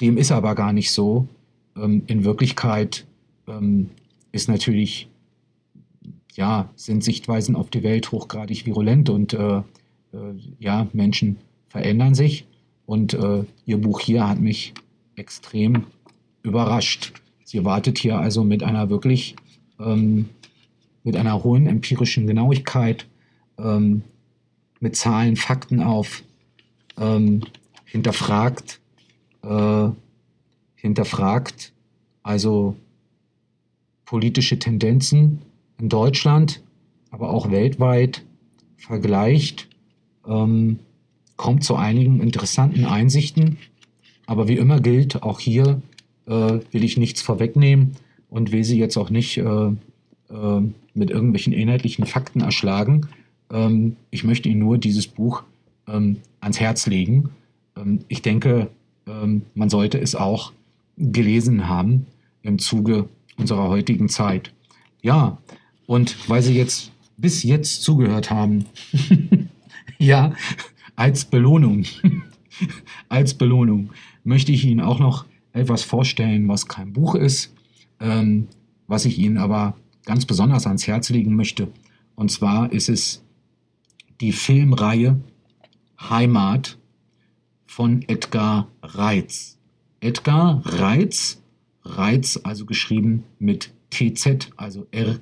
dem 0.00 0.16
ist 0.16 0.32
aber 0.32 0.56
gar 0.56 0.72
nicht 0.72 0.90
so. 0.90 1.28
Ähm, 1.76 2.02
in 2.08 2.24
Wirklichkeit 2.24 3.06
ähm, 3.46 3.90
ist 4.32 4.48
natürlich, 4.48 5.08
ja, 6.34 6.70
sind 6.74 7.04
Sichtweisen 7.04 7.54
auf 7.54 7.70
die 7.70 7.84
Welt 7.84 8.10
hochgradig 8.10 8.66
virulent 8.66 9.10
und 9.10 9.32
äh, 9.32 9.58
äh, 9.58 9.62
ja, 10.58 10.88
Menschen 10.92 11.36
verändern 11.68 12.14
sich. 12.14 12.46
Und 12.86 13.14
äh, 13.14 13.44
Ihr 13.64 13.78
Buch 13.78 14.00
hier 14.00 14.28
hat 14.28 14.40
mich 14.40 14.74
extrem 15.16 15.84
überrascht. 16.42 17.12
Sie 17.44 17.64
wartet 17.64 17.98
hier 17.98 18.18
also 18.18 18.44
mit 18.44 18.62
einer 18.62 18.90
wirklich, 18.90 19.36
ähm, 19.80 20.28
mit 21.02 21.16
einer 21.16 21.42
hohen 21.42 21.66
empirischen 21.66 22.26
Genauigkeit, 22.26 23.06
ähm, 23.58 24.02
mit 24.80 24.96
Zahlen, 24.96 25.36
Fakten 25.36 25.82
auf, 25.82 26.22
ähm, 26.98 27.42
hinterfragt, 27.84 28.80
äh, 29.42 29.88
hinterfragt 30.74 31.72
also 32.22 32.76
politische 34.04 34.58
Tendenzen 34.58 35.42
in 35.78 35.88
Deutschland, 35.88 36.62
aber 37.10 37.30
auch 37.30 37.50
weltweit 37.50 38.24
vergleicht, 38.76 39.68
ähm, 40.26 40.80
kommt 41.36 41.64
zu 41.64 41.76
einigen 41.76 42.20
interessanten 42.20 42.84
Einsichten. 42.84 43.58
Aber 44.26 44.48
wie 44.48 44.56
immer 44.56 44.80
gilt, 44.80 45.22
auch 45.22 45.40
hier 45.40 45.80
äh, 46.26 46.30
will 46.30 46.84
ich 46.84 46.96
nichts 46.96 47.22
vorwegnehmen 47.22 47.96
und 48.28 48.52
will 48.52 48.64
sie 48.64 48.78
jetzt 48.78 48.96
auch 48.96 49.10
nicht 49.10 49.38
äh, 49.38 49.44
äh, 49.44 50.62
mit 50.94 51.10
irgendwelchen 51.10 51.52
inhaltlichen 51.52 52.06
Fakten 52.06 52.40
erschlagen. 52.40 53.08
Ähm, 53.50 53.96
ich 54.10 54.24
möchte 54.24 54.48
Ihnen 54.48 54.60
nur 54.60 54.78
dieses 54.78 55.06
Buch 55.06 55.44
ähm, 55.86 56.18
ans 56.40 56.58
Herz 56.58 56.86
legen. 56.86 57.30
Ähm, 57.76 58.00
ich 58.08 58.22
denke, 58.22 58.68
ähm, 59.06 59.42
man 59.54 59.70
sollte 59.70 59.98
es 60.00 60.14
auch 60.14 60.52
gelesen 60.98 61.68
haben 61.68 62.06
im 62.42 62.58
Zuge 62.58 63.08
unserer 63.36 63.68
heutigen 63.68 64.08
Zeit. 64.08 64.52
Ja, 65.02 65.38
und 65.86 66.28
weil 66.28 66.42
Sie 66.42 66.54
jetzt 66.54 66.90
bis 67.16 67.42
jetzt 67.42 67.82
zugehört 67.82 68.30
haben, 68.30 68.64
ja, 69.98 70.32
als 70.96 71.24
Belohnung, 71.26 71.84
als 73.08 73.34
Belohnung 73.34 73.90
möchte 74.24 74.52
ich 74.52 74.64
Ihnen 74.64 74.80
auch 74.80 74.98
noch 74.98 75.26
etwas 75.52 75.82
vorstellen, 75.82 76.48
was 76.48 76.66
kein 76.66 76.92
Buch 76.92 77.14
ist, 77.14 77.54
ähm, 78.00 78.48
was 78.86 79.04
ich 79.04 79.18
Ihnen 79.18 79.38
aber 79.38 79.76
ganz 80.04 80.26
besonders 80.26 80.66
ans 80.66 80.86
Herz 80.86 81.10
legen 81.10 81.36
möchte. 81.36 81.68
Und 82.14 82.30
zwar 82.30 82.72
ist 82.72 82.88
es 82.88 83.22
die 84.20 84.32
Filmreihe 84.32 85.20
Heimat 86.00 86.78
von 87.66 88.02
Edgar 88.08 88.68
Reitz. 88.82 89.58
Edgar 90.00 90.62
Reitz, 90.64 91.42
Reitz 91.84 92.40
also 92.42 92.64
geschrieben 92.64 93.24
mit 93.38 93.72
TZ, 93.90 94.50
also 94.56 94.86
R-E-I-T-Z, 94.90 95.18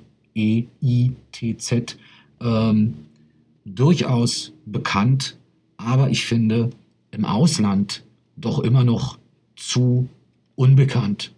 ähm, 2.41 2.93
durchaus 3.65 4.53
bekannt, 4.65 5.37
aber 5.85 6.09
ich 6.09 6.25
finde 6.25 6.71
im 7.11 7.25
Ausland 7.25 8.03
doch 8.35 8.59
immer 8.59 8.83
noch 8.83 9.17
zu 9.55 10.09
unbekannt. 10.55 11.31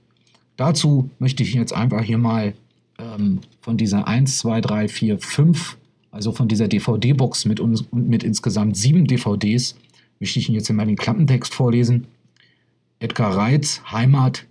Dazu 0.55 1.09
möchte 1.19 1.43
ich 1.43 1.53
jetzt 1.53 1.73
einfach 1.73 2.01
hier 2.01 2.17
mal 2.17 2.53
ähm, 2.97 3.41
von 3.61 3.77
dieser 3.77 4.07
1, 4.07 4.37
2, 4.39 4.61
3, 4.61 4.87
4, 4.87 5.19
5, 5.19 5.77
also 6.11 6.31
von 6.31 6.47
dieser 6.47 6.67
DVD-Box 6.67 7.45
mit, 7.45 7.61
mit 7.91 8.23
insgesamt 8.23 8.77
sieben 8.77 9.05
DVDs, 9.05 9.75
möchte 10.19 10.39
ich 10.39 10.47
Ihnen 10.47 10.55
jetzt 10.55 10.69
in 10.69 10.77
meinen 10.77 10.95
Klappentext 10.95 11.53
vorlesen. 11.53 12.07
Edgar 12.99 13.35
Reitz, 13.35 13.81
Heimat. 13.91 14.45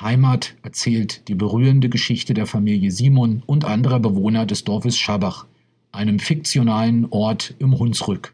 Heimat 0.00 0.54
erzählt 0.62 1.28
die 1.28 1.34
berührende 1.34 1.88
Geschichte 1.88 2.34
der 2.34 2.46
Familie 2.46 2.90
Simon 2.90 3.42
und 3.46 3.64
anderer 3.64 4.00
Bewohner 4.00 4.46
des 4.46 4.64
Dorfes 4.64 4.96
Schabach, 4.96 5.44
einem 5.92 6.18
fiktionalen 6.20 7.06
Ort 7.10 7.54
im 7.58 7.78
Hunsrück. 7.78 8.32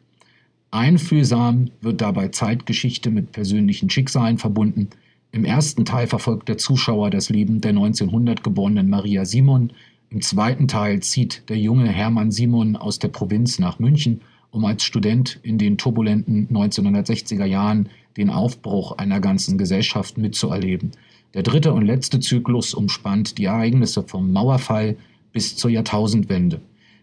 Einfühlsam 0.71 1.71
wird 1.81 2.01
dabei 2.01 2.29
Zeitgeschichte 2.29 3.11
mit 3.11 3.33
persönlichen 3.33 3.91
Schicksalen 3.91 4.39
verbunden. 4.39 4.91
Im 5.33 5.45
ersten 5.45 5.85
Teil 5.85 6.07
verfolgt 6.07 6.49
der 6.49 6.59
Zuschauer 6.59 7.11
das 7.11 7.29
Leben 7.29 7.61
der 7.61 7.71
1900 7.71 8.43
geborenen 8.43 8.89
Maria 8.89 9.25
Simon. 9.25 9.73
Im 10.11 10.23
zweiten 10.23 10.69
Teil 10.69 11.01
zieht 11.01 11.49
der 11.49 11.59
junge 11.59 11.89
Hermann 11.89 12.31
Simon 12.31 12.77
aus 12.77 12.99
der 12.99 13.09
Provinz 13.09 13.59
nach 13.59 13.79
München 13.79 14.21
um 14.51 14.65
als 14.65 14.83
Student 14.85 15.39
in 15.43 15.59
den 15.59 15.79
turbulenten 15.79 16.49
1960er 16.49 17.45
Jahren 17.45 17.89
den 18.17 18.31
Aufbruch 18.31 18.99
einer 18.99 19.21
ganzen 19.21 19.59
Gesellschaft 19.59 20.19
mitzuerleben. 20.19 20.93
Der 21.35 21.43
dritte 21.43 21.73
und 21.73 21.87
letzte 21.87 22.19
Zyklus 22.21 22.75
umspannt 22.75 23.39
die 23.39 23.45
Ereignisse 23.45 24.03
vom 24.03 24.33
Mauerfall 24.33 24.97
bis 25.33 25.57
zur 25.57 25.71
Jahrtausendwende. 25.71 26.61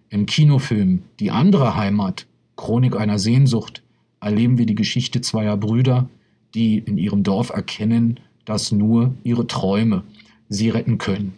Im 0.09 0.25
Kinofilm 0.25 1.03
Die 1.19 1.31
andere 1.31 1.75
Heimat, 1.75 2.25
Chronik 2.57 2.97
einer 2.97 3.19
Sehnsucht, 3.19 3.83
erleben 4.19 4.57
wir 4.57 4.65
die 4.65 4.75
Geschichte 4.75 5.21
zweier 5.21 5.55
Brüder, 5.55 6.09
die 6.53 6.79
in 6.79 6.97
ihrem 6.97 7.23
Dorf 7.23 7.49
erkennen, 7.49 8.19
dass 8.43 8.71
nur 8.71 9.13
ihre 9.23 9.47
Träume 9.47 10.03
sie 10.49 10.69
retten 10.69 10.97
können. 10.97 11.33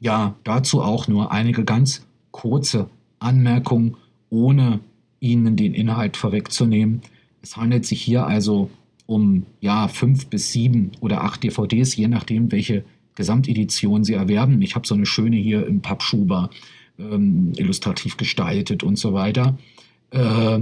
Ja, 0.00 0.34
dazu 0.44 0.82
auch 0.82 1.08
nur 1.08 1.30
einige 1.30 1.64
ganz 1.64 2.04
kurze 2.30 2.88
Anmerkungen, 3.18 3.96
ohne 4.30 4.80
Ihnen 5.20 5.56
den 5.56 5.74
Inhalt 5.74 6.16
vorwegzunehmen. 6.16 7.00
Es 7.42 7.56
handelt 7.56 7.86
sich 7.86 8.02
hier 8.02 8.26
also 8.26 8.70
um 9.06 9.46
ja, 9.60 9.88
fünf 9.88 10.26
bis 10.26 10.52
sieben 10.52 10.92
oder 11.00 11.22
acht 11.22 11.42
DVDs, 11.42 11.96
je 11.96 12.08
nachdem, 12.08 12.52
welche 12.52 12.84
Gesamtedition 13.14 14.04
Sie 14.04 14.14
erwerben. 14.14 14.60
Ich 14.62 14.74
habe 14.74 14.86
so 14.86 14.94
eine 14.94 15.06
schöne 15.06 15.36
hier 15.36 15.66
im 15.66 15.80
Pappschuber, 15.80 16.50
ähm, 16.98 17.52
illustrativ 17.56 18.16
gestaltet 18.16 18.82
und 18.82 18.98
so 18.98 19.14
weiter. 19.14 19.56
Äh, 20.10 20.60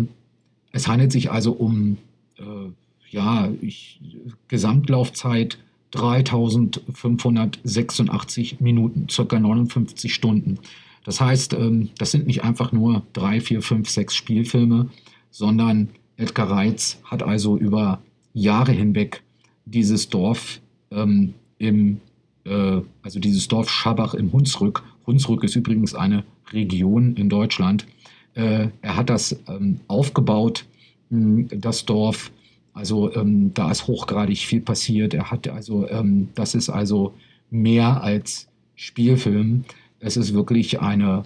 es 0.73 0.89
handelt 0.89 1.13
sich 1.13 1.31
also 1.31 1.53
um 1.53 1.99
äh, 2.39 2.71
ja, 3.11 3.51
ich, 3.61 4.01
Gesamtlaufzeit 4.49 5.59
3586 5.93 8.61
Minuten, 8.61 9.09
circa 9.09 9.39
59 9.39 10.13
Stunden. 10.13 10.59
Das 11.05 11.21
heißt, 11.21 11.55
ähm, 11.55 11.91
das 11.99 12.11
sind 12.11 12.27
nicht 12.27 12.43
einfach 12.43 12.73
nur 12.73 13.05
drei, 13.13 13.41
vier, 13.41 13.63
fünf, 13.63 13.89
sechs 13.89 14.17
Spielfilme, 14.17 14.89
sondern 15.31 15.91
Edgar 16.17 16.51
Reitz 16.51 16.99
hat 17.05 17.23
also 17.23 17.57
über 17.57 18.03
Jahre 18.33 18.73
hinweg 18.73 19.23
dieses 19.65 20.09
Dorf 20.09 20.61
ähm, 20.91 21.35
im, 21.59 22.01
äh, 22.45 22.81
also 23.03 23.21
dieses 23.21 23.47
Dorf 23.47 23.71
Schabach 23.71 24.15
im 24.15 24.33
Hunsrück. 24.33 24.83
Hunsrück 25.07 25.45
ist 25.45 25.55
übrigens 25.55 25.95
eine 25.95 26.25
Region 26.53 27.15
in 27.15 27.29
Deutschland. 27.29 27.87
Äh, 28.35 28.69
er 28.83 28.97
hat 28.97 29.11
das 29.11 29.37
ähm, 29.49 29.81
aufgebaut, 29.89 30.67
mh, 31.11 31.49
das 31.57 31.85
Dorf. 31.85 32.31
Also 32.73 33.15
ähm, 33.15 33.53
da 33.55 33.71
ist 33.71 33.87
hochgradig 33.87 34.39
viel 34.39 34.61
passiert. 34.61 35.15
Er 35.15 35.31
hat 35.31 35.49
also, 35.49 35.89
ähm, 35.89 36.29
das 36.35 36.55
ist 36.55 36.69
also 36.69 37.15
mehr 37.51 38.03
als 38.03 38.49
Spielfilm. 38.75 39.65
Es 40.01 40.17
ist 40.17 40.35
wirklich 40.35 40.81
eine, 40.81 41.23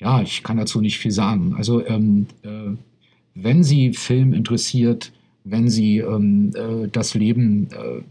ja, 0.00 0.20
ich 0.22 0.42
kann 0.42 0.56
dazu 0.56 0.80
nicht 0.80 0.98
viel 0.98 1.12
sagen. 1.12 1.54
Also 1.56 1.80
äh, 1.80 2.00
wenn 3.34 3.62
Sie 3.62 3.92
Film 3.92 4.32
interessiert, 4.32 5.12
wenn 5.44 5.68
Sie 5.68 5.98
ähm, 5.98 6.52
äh, 6.54 6.88
das 6.88 7.14
Leben 7.14 7.68
äh, 7.70 8.02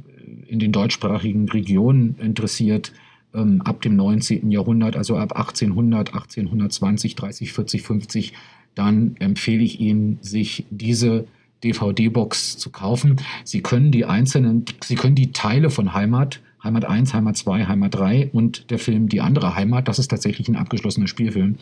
in 0.51 0.59
den 0.59 0.71
deutschsprachigen 0.71 1.49
Regionen 1.49 2.15
interessiert, 2.19 2.93
ähm, 3.33 3.61
ab 3.61 3.81
dem 3.81 3.95
19. 3.95 4.51
Jahrhundert, 4.51 4.95
also 4.95 5.17
ab 5.17 5.35
1800, 5.35 6.13
1820, 6.13 7.15
30, 7.15 7.53
40, 7.53 7.81
50, 7.81 8.33
dann 8.75 9.15
empfehle 9.19 9.63
ich 9.63 9.79
Ihnen, 9.79 10.17
sich 10.21 10.65
diese 10.69 11.25
DVD-Box 11.63 12.57
zu 12.57 12.69
kaufen. 12.69 13.17
Sie 13.43 13.61
können 13.61 13.91
die 13.91 14.05
einzelnen, 14.05 14.65
Sie 14.83 14.95
können 14.95 15.15
die 15.15 15.31
Teile 15.31 15.69
von 15.69 15.93
Heimat 15.93 16.41
Heimat 16.63 16.85
1, 16.85 17.13
Heimat 17.13 17.35
2, 17.35 17.65
Heimat 17.65 17.93
3 17.95 18.29
und 18.31 18.71
der 18.71 18.79
Film 18.79 19.09
Die 19.09 19.19
andere 19.19 19.55
Heimat. 19.55 19.87
Das 19.87 19.99
ist 19.99 20.07
tatsächlich 20.07 20.47
ein 20.47 20.55
abgeschlossener 20.55 21.07
Spielfilm. 21.07 21.57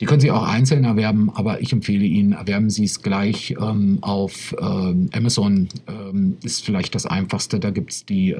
Die 0.00 0.06
können 0.06 0.20
Sie 0.20 0.30
auch 0.30 0.46
einzeln 0.46 0.84
erwerben, 0.84 1.30
aber 1.34 1.60
ich 1.60 1.72
empfehle 1.72 2.04
Ihnen, 2.04 2.32
erwerben 2.32 2.70
Sie 2.70 2.84
es 2.84 3.02
gleich 3.02 3.54
ähm, 3.60 3.98
auf 4.02 4.54
ähm, 4.60 5.08
Amazon. 5.12 5.68
Ähm, 5.86 6.36
ist 6.42 6.64
vielleicht 6.64 6.94
das 6.94 7.06
Einfachste. 7.06 7.60
Da 7.60 7.70
gibt 7.70 7.92
es 7.92 8.06
die, 8.06 8.30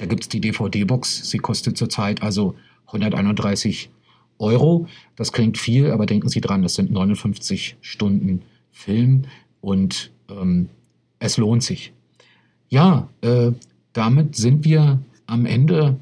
ähm, 0.00 0.32
die 0.32 0.40
DVD-Box. 0.40 1.30
Sie 1.30 1.38
kostet 1.38 1.76
zurzeit 1.76 2.22
also 2.22 2.54
131 2.86 3.90
Euro. 4.38 4.86
Das 5.16 5.32
klingt 5.32 5.58
viel, 5.58 5.90
aber 5.90 6.06
denken 6.06 6.28
Sie 6.28 6.40
dran, 6.40 6.62
das 6.62 6.74
sind 6.74 6.90
59 6.90 7.76
Stunden 7.80 8.42
Film 8.72 9.24
und 9.60 10.10
ähm, 10.28 10.68
es 11.18 11.36
lohnt 11.36 11.62
sich. 11.62 11.92
Ja, 12.68 13.08
äh, 13.20 13.52
damit 13.92 14.36
sind 14.36 14.64
wir 14.64 15.00
am 15.26 15.46
Ende 15.46 15.96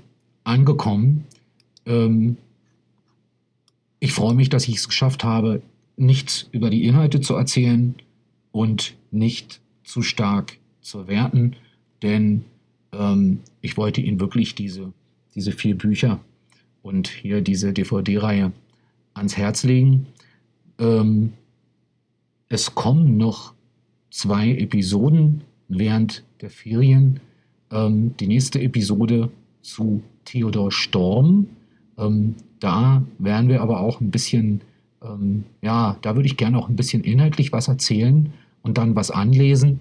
angekommen. 0.45 1.25
Ähm, 1.87 2.37
ich 4.01 4.13
freue 4.13 4.35
mich, 4.35 4.49
dass 4.49 4.69
ich 4.69 4.77
es 4.77 4.89
geschafft 4.89 5.25
habe, 5.25 5.63
nichts 5.97 6.49
über 6.53 6.71
die 6.71 6.85
Inhalte 6.85 7.21
zu 7.21 7.35
erzählen 7.35 7.97
und 8.53 8.95
nicht 9.11 9.61
zu 9.83 10.03
stark 10.03 10.59
zu 10.81 11.09
werten, 11.09 11.57
denn 12.03 12.45
ähm, 12.93 13.41
ich 13.61 13.77
wollte 13.77 14.01
Ihnen 14.01 14.21
wirklich 14.21 14.55
diese, 14.55 14.93
diese 15.35 15.53
vier 15.53 15.77
Bücher 15.77 16.21
und 16.83 17.09
hier 17.09 17.41
diese 17.41 17.73
DVD-Reihe 17.73 18.53
ans 19.15 19.37
Herz 19.37 19.65
legen. 19.65 20.07
Ähm, 20.79 21.33
es 22.49 22.75
kommen 22.75 23.17
noch 23.17 23.55
zwei 24.11 24.51
Episoden 24.51 25.43
während 25.69 26.25
der 26.41 26.51
Ferien 26.51 27.21
ähm, 27.71 28.17
die 28.19 28.27
nächste 28.27 28.61
Episode 28.61 29.31
zu 29.61 30.03
Theodor 30.25 30.73
Storm. 30.73 31.49
Ähm, 31.99 32.37
da 32.61 33.03
werden 33.19 33.49
wir 33.49 33.61
aber 33.61 33.81
auch 33.81 34.01
ein 34.01 34.11
bisschen, 34.11 34.63
ähm, 35.03 35.45
ja, 35.63 35.97
da 36.03 36.17
würde 36.17 36.27
ich 36.27 36.37
gerne 36.37 36.59
auch 36.59 36.69
ein 36.69 36.77
bisschen 36.77 37.05
inhaltlich 37.05 37.53
was 37.53 37.69
erzählen 37.69 38.33
und 38.63 38.79
dann 38.79 38.97
was 38.97 39.11
anlesen 39.11 39.81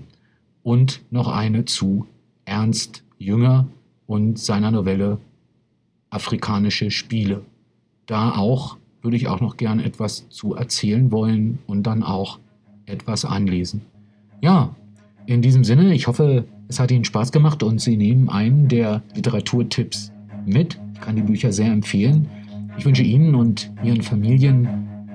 und 0.63 1.01
noch 1.09 1.29
eine 1.29 1.65
zu 1.65 2.05
Ernst 2.47 3.03
Jünger 3.19 3.67
und 4.07 4.39
seiner 4.39 4.71
Novelle 4.71 5.19
Afrikanische 6.09 6.89
Spiele. 6.91 7.41
Da 8.05 8.31
auch 8.31 8.77
würde 9.01 9.17
ich 9.17 9.27
auch 9.27 9.41
noch 9.41 9.57
gern 9.57 9.79
etwas 9.79 10.27
zu 10.29 10.55
erzählen 10.55 11.11
wollen 11.11 11.59
und 11.67 11.83
dann 11.83 12.03
auch 12.03 12.39
etwas 12.85 13.25
anlesen. 13.25 13.81
Ja, 14.41 14.75
in 15.25 15.41
diesem 15.41 15.63
Sinne, 15.63 15.93
ich 15.93 16.07
hoffe, 16.07 16.45
es 16.69 16.79
hat 16.79 16.89
Ihnen 16.89 17.03
Spaß 17.03 17.31
gemacht 17.31 17.63
und 17.63 17.81
Sie 17.81 17.97
nehmen 17.97 18.29
einen 18.29 18.67
der 18.67 19.03
Literaturtipps 19.13 20.11
mit. 20.45 20.79
Ich 20.93 21.01
kann 21.01 21.17
die 21.17 21.21
Bücher 21.21 21.51
sehr 21.51 21.71
empfehlen. 21.71 22.29
Ich 22.77 22.85
wünsche 22.85 23.03
Ihnen 23.03 23.35
und 23.35 23.71
Ihren 23.83 24.01
Familien 24.01 24.67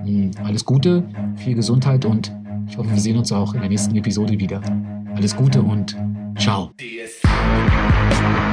hm, 0.04 0.30
alles 0.44 0.64
Gute, 0.64 1.04
viel 1.36 1.54
Gesundheit 1.54 2.04
und 2.04 2.32
ich 2.68 2.76
hoffe, 2.76 2.90
wir 2.90 3.00
sehen 3.00 3.16
uns 3.16 3.32
auch 3.32 3.54
in 3.54 3.60
der 3.60 3.70
nächsten 3.70 3.96
Episode 3.96 4.38
wieder. 4.38 4.60
Alles 5.14 5.34
Gute 5.34 5.62
und 5.62 5.96
ciao. 6.38 6.70
Música 7.42 8.51